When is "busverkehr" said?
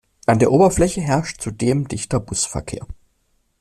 2.19-2.87